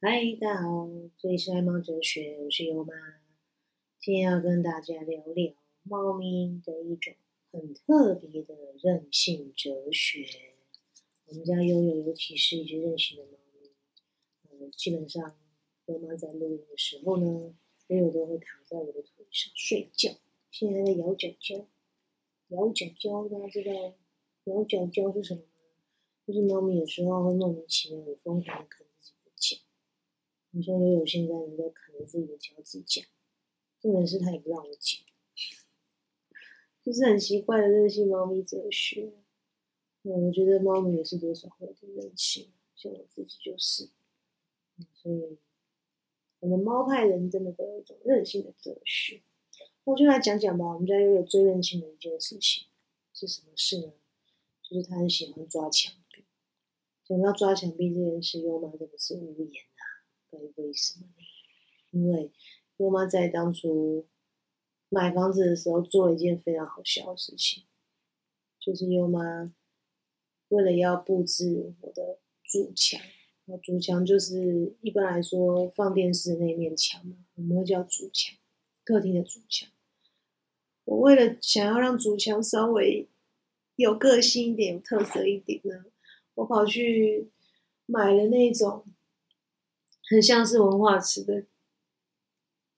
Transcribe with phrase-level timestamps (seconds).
[0.00, 0.88] 嗨，大家好，
[1.18, 2.94] 这里是爱猫哲学，我是优妈。
[3.98, 7.14] 今天要跟大家聊聊猫咪的一种
[7.50, 10.24] 很特别的任性哲学。
[11.26, 13.70] 我们家悠悠，尤其是一只任性的猫咪，
[14.48, 15.36] 呃，基本上
[15.86, 17.56] 优妈在录音的时候呢，
[17.88, 20.12] 悠悠都会躺在我的腿上睡觉。
[20.52, 21.66] 现在在咬脚脚，
[22.50, 23.72] 咬脚脚，大家知道
[24.44, 25.48] 咬脚脚是什么吗？
[26.24, 29.17] 就是猫咪有时候会莫名其妙的疯狂的啃自己。
[30.50, 33.02] 你说悠悠现在你在啃着自己的脚趾甲，
[33.80, 35.04] 重点是它也不让我剪，
[36.82, 39.12] 就是很奇怪的任性猫咪哲学。
[40.02, 43.90] 我觉得猫咪也是多少会有点任性，像我自己就是。
[44.94, 45.38] 所以
[46.38, 49.22] 我们猫派人真的都有一种任性的哲学。
[49.84, 52.68] 我就来讲讲吧，我们家悠悠最任性的一件事情
[53.12, 53.92] 是什么事呢？
[54.62, 56.24] 就是他很喜欢抓墙壁。
[57.04, 59.77] 讲到抓墙壁这件事，优妈真的是无言啊！
[60.30, 61.22] 该为什么呢？
[61.90, 62.30] 因为
[62.76, 64.06] 优妈在当初
[64.88, 67.64] 买房子的时候做了一件非常好笑的事情，
[68.58, 69.52] 就是优妈
[70.48, 73.00] 为了要布置我的主墙，
[73.46, 78.36] 那主墙就是一般来说放电视那面墙嘛，我们会叫主墙，
[78.84, 79.68] 客厅的主墙。
[80.84, 83.08] 我为了想要让主墙稍微
[83.76, 85.84] 有个性一点、有特色一点呢，
[86.34, 87.30] 我跑去
[87.84, 88.86] 买了那种
[90.10, 91.44] 很像是文化瓷的，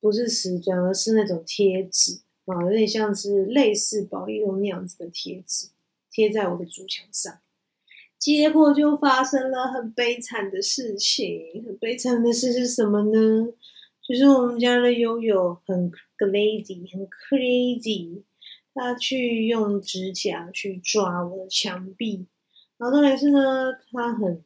[0.00, 5.68] 不是瓷砖，而是那种贴纸啊，有点像是类似保利龙那样子的贴纸，
[6.10, 7.38] 贴在我的主墙上。
[8.18, 11.64] 结果就发生了很悲惨的事情。
[11.66, 13.52] 很悲惨的事是什么呢？
[14.00, 18.22] 就是我们家的悠悠很 lazy，很 crazy，
[18.74, 22.26] 他去用指甲去抓我的墙壁。
[22.78, 24.44] 然后重点是呢，他很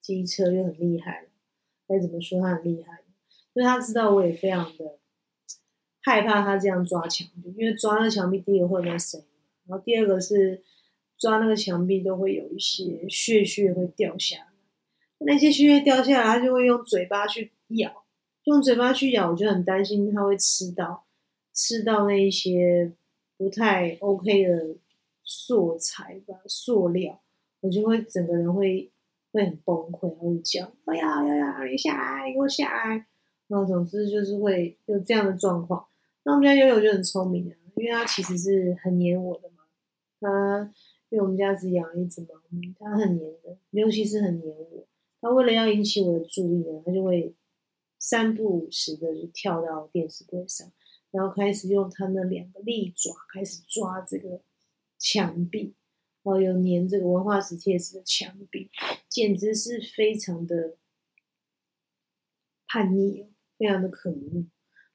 [0.00, 1.26] 机车又很厉害。
[1.88, 3.00] 该怎么说他很厉害？
[3.54, 4.98] 因为他知道我也非常的
[6.02, 9.26] 害怕他这样抓墙壁，因为抓那墙壁第一个会有声音，
[9.66, 10.62] 然后第二个是
[11.16, 14.46] 抓那个墙壁都会有一些屑屑会掉下来，
[15.20, 18.04] 那些屑屑掉下来，他就会用嘴巴去咬，
[18.44, 21.04] 用嘴巴去咬，我就很担心他会吃到
[21.52, 22.92] 吃到那一些
[23.36, 24.76] 不太 OK 的
[25.22, 27.20] 素材吧，塑料，
[27.60, 28.90] 我就会整个人会
[29.34, 33.04] 会很崩溃，会叫，哎呀呀呀，你下来，你给我下来。
[33.48, 35.84] 然后总之就是会有这样的状况。
[36.22, 39.64] 那我们家悠悠就很聪明啊，因为它其实是很黏我的嘛。
[40.20, 40.72] 它
[41.08, 44.86] 因为我们家只养一只猫咪，它很黏的，尤其是很黏我。
[45.20, 47.34] 它为了要引起我的注意呢，它就会
[47.98, 50.70] 三不五时的就跳到电视柜上，
[51.10, 54.40] 然后开始用它那两个利爪开始抓这个
[54.96, 55.74] 墙壁，
[56.24, 58.68] 哦有粘这个文化石贴纸的墙壁，
[59.08, 60.76] 简直是非常的
[62.66, 63.28] 叛逆哦。
[63.56, 64.44] 非常的可恶，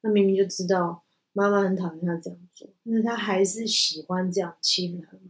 [0.00, 1.04] 他明明就知道
[1.34, 5.20] 妈妈很讨厌他这样做，但是他还是喜欢这样欺负他妈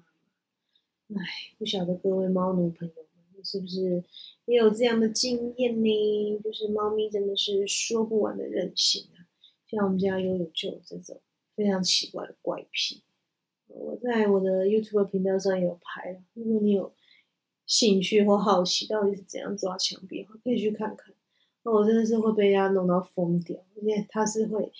[1.08, 1.20] 妈。
[1.20, 1.26] 唉，
[1.58, 2.94] 不晓得各位猫奴朋友
[3.34, 4.04] 们是不是
[4.44, 6.38] 也有这样的经验呢？
[6.38, 9.26] 就是猫咪真的是说不完的任性啊！
[9.68, 11.20] 像我们家悠悠就有这种
[11.52, 13.02] 非常奇怪的怪癖。
[13.78, 16.92] 我在我的 YouTube 频道上有拍，如果你有
[17.66, 21.14] 兴趣或好奇到底是怎样抓墙壁，可以去看看。
[21.62, 24.72] 那我真的是会被它弄到疯掉，而且它是会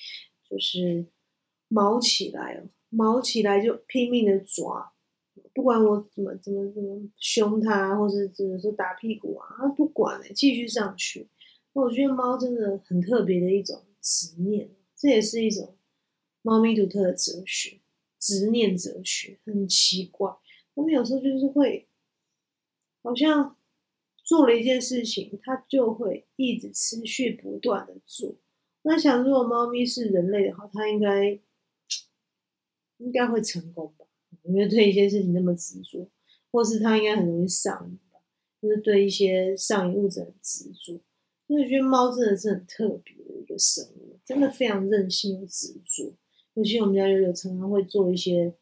[0.49, 1.05] 就是
[1.69, 4.93] 毛起来哦，毛起来就拼命的抓，
[5.53, 11.29] 不管我怎么怎么怎么凶它，或是只能说打屁股啊，他不管哎，继续上去。
[11.73, 15.77] 那我觉得猫真的很特别的一种执念，这也是一种
[16.43, 17.81] 猫咪独特的哲学，
[18.27, 20.35] 执念哲学很奇怪。
[20.75, 21.89] 我们有时候就是会
[23.03, 23.57] 好像。
[24.29, 28.35] 做了一件事情，它就会一直持续不断的做。
[28.83, 31.41] 那想，如果猫咪是人类的话，它应该
[32.97, 34.05] 应该会成功吧？
[34.43, 36.11] 因为对一些事情那么执着，
[36.51, 38.19] 或是它应该很容易上瘾吧？
[38.61, 41.01] 就是对一些上瘾物质很执着。
[41.47, 46.17] 所以我觉得猫真的是很特别的一个生物，真的非常任性又执着。
[46.57, 48.55] 尤其我们家悠悠常常会做一些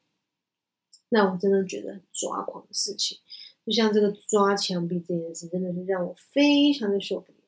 [1.08, 3.18] 让我真的觉得很抓狂的事情。
[3.64, 7.38] 就像这个抓墙壁这件事，真的是让我非常的受不了。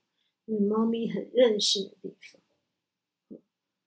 [0.47, 2.41] 是猫咪很任性的地方，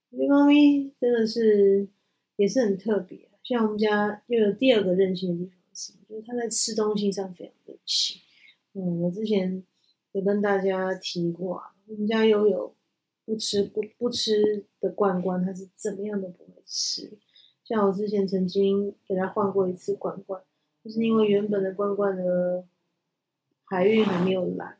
[0.09, 1.87] 因为猫咪真的是
[2.35, 3.29] 也是很特别。
[3.41, 8.21] 像我们家又有第二个任性的地方是，就是它在吃东西上非常任性。
[8.73, 9.63] 嗯，我之前
[10.11, 12.75] 有跟大家提过啊，我们家悠悠
[13.29, 17.15] 不吃不不吃的罐罐，它是怎么样都不会吃。
[17.63, 20.41] 像我之前曾经给它换过一次罐罐。
[20.83, 22.63] 就是因为原本的罐罐呢，
[23.65, 24.77] 海运还没有来，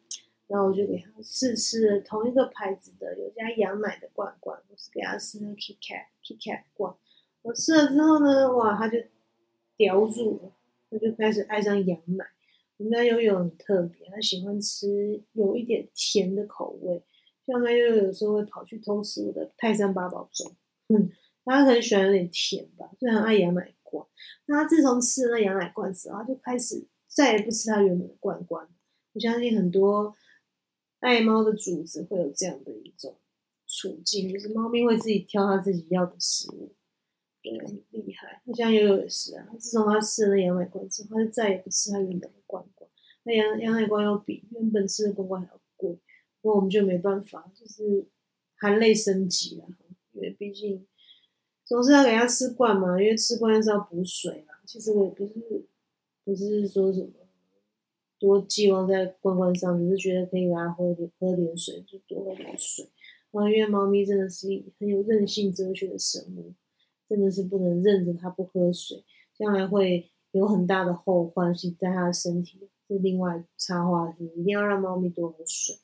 [0.47, 6.95] 然后我就给他试吃了同一个牌子的有加羊奶的罐罐，我是给他试了 KitKat KitKat 罐。
[7.41, 8.97] 我吃了之后呢，哇，他就
[9.75, 10.53] 叼住了，
[10.89, 12.25] 他就开始爱上羊奶。
[12.77, 17.03] 我们家悠悠很特别，他喜欢吃有一点甜的口味，
[17.51, 20.51] 像他又有时候会跑去偷吃我的泰山八宝粥，
[20.89, 21.09] 嗯，
[21.43, 24.05] 他很喜欢有点甜吧，所以很爱羊奶罐。
[24.45, 28.67] 那他自从吃了那羊奶罐之后，他就开始再也不吃他原本的罐罐。
[29.13, 30.15] 我相信很多。
[31.01, 33.15] 爱猫的主子会有这样的一种
[33.65, 36.75] 处境，就是猫咪会自己挑它自己要的食物，
[37.41, 38.41] 对，很厉害。
[38.43, 42.91] 那像悠悠也是啊，自从它吃了那羊奶罐之后，它就再也不吃它原本的罐罐。
[43.23, 45.97] 那羊羊奶罐要比原本吃的罐罐还要贵，
[46.41, 48.05] 那我们就没办法，就是
[48.55, 49.67] 含泪升级了，
[50.13, 50.85] 因为毕竟
[51.65, 54.59] 总是要给它吃罐嘛，因为吃罐是要补水啊。
[54.65, 55.65] 其实我也不是
[56.23, 57.09] 不是说什么。
[58.19, 62.85] 多寄望在罐罐上，只是觉得可以给它喝点喝点水，就多喝点水。
[63.31, 64.47] 然后因为猫咪真的是
[64.77, 66.53] 很有韧性哲学的生物，
[67.07, 72.67] 真的是不能任着它不喝水，将来会有很大的后患是在它的身体。
[72.89, 75.77] 是另外插话是，一定要让猫咪多喝水，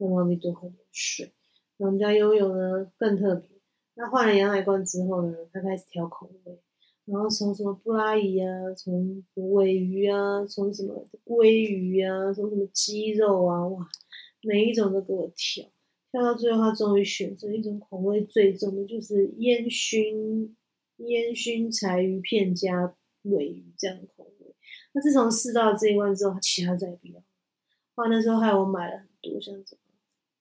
[0.00, 1.30] 让猫咪多喝点水。
[1.76, 3.48] 那我们家悠悠呢更特别，
[3.94, 6.58] 它换了羊奶罐之后呢，它开始调口味。
[7.06, 13.88] 然后从什么布拉伊啊，从尾鱼啊，从什么鲑鱼啊，从什么鸡肉啊，哇，
[14.42, 15.66] 每一种都给我挑，
[16.12, 20.54] 挑到最后他终于选择一种口味最重的，就是烟熏
[20.98, 24.54] 烟熏柴鱼片加尾鱼这样的口味。
[24.92, 27.14] 那自从试到这一罐之后，其他再也不要。
[27.96, 29.80] 哇，那时候害我买了很多，像什么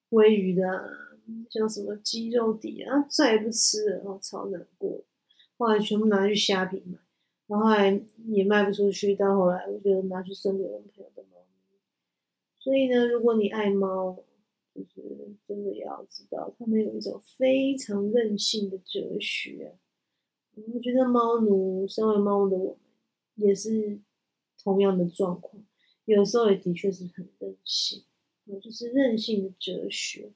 [0.10, 0.64] 鲑鱼的，
[1.50, 5.04] 像什么鸡肉底啊，再也不吃了，我超难过。
[5.58, 6.98] 后来全部拿去虾皮卖，
[7.48, 9.16] 然后来也卖不出去。
[9.16, 11.78] 到后来，我就拿去送给我朋友的猫咪。
[12.58, 14.24] 所以呢，如果你爱猫，
[14.74, 19.78] 就是真的要知道，它们有一种非常任性的哲学。
[20.74, 22.78] 我觉得猫奴身为猫的我
[23.36, 24.00] 们，也是
[24.64, 25.64] 同样的状况，
[26.06, 28.04] 有时候也的确是很任性。
[28.58, 30.32] 就是任性的哲学，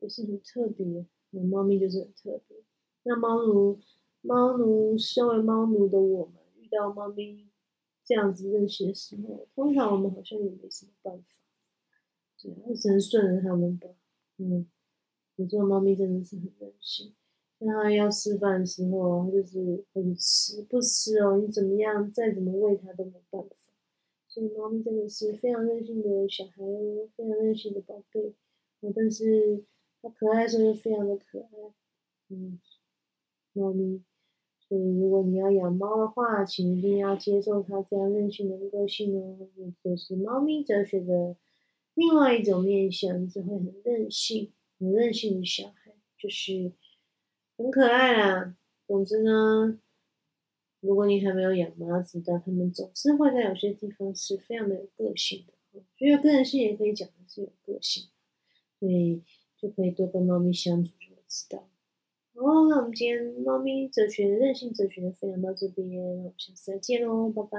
[0.00, 1.06] 也是很特别。
[1.30, 2.58] 猫咪就是很特别。
[3.04, 3.80] 那猫奴。
[4.24, 7.48] 猫奴，身为猫奴的我们，遇到猫咪
[8.04, 11.40] 这样子任性的时候，通常我们好像也没什么办法，
[12.40, 13.88] 对，只能顺着他们吧。
[14.36, 14.70] 嗯，
[15.34, 17.12] 有时候猫咪真的是很任性，
[17.58, 23.56] 那它要吃饭的时候，它就是会吃，不吃哦，你怎么样，再怎么喂它都没办法。
[24.32, 28.32] 所以猫咪真的是非常任性的小孩哦，非常任性的宝贝。
[28.80, 29.62] 哦，但是
[30.00, 31.48] 它可爱的时候又非常的可爱，
[32.30, 32.58] 嗯，
[33.52, 34.00] 猫咪。
[34.66, 39.36] 所以，如果你要养猫的话，请一定要接受它这样任性的个性哦。
[39.82, 41.36] 这是猫咪哲学的
[41.92, 46.72] 另外一种面向，是会很任性、很任性的小孩，就是
[47.58, 48.56] 很可爱啦。
[48.86, 49.78] 总之呢，
[50.82, 55.54] 如果你还没有养猫知道它们总是会在有些地方是非常的有个性的。
[55.96, 58.10] 所以个人性也可以讲是有个性
[58.78, 59.22] 所以
[59.56, 61.66] 就可以多跟猫咪相处就会知道
[62.34, 67.58] 好那我们今天猫咪哲学的任性哲学分享到这边我们下次再见喽拜拜。